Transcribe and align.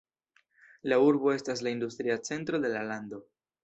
La 0.93 0.97
urbo 1.09 1.35
estas 1.35 1.63
la 1.69 1.77
industria 1.79 2.19
centro 2.33 2.65
de 2.67 2.77
la 2.77 2.85
lando. 2.93 3.27